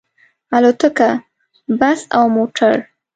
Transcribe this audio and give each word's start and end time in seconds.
الوتکه، 0.55 1.09
بس 1.79 1.99
او 2.17 2.25
موټر 2.35 2.75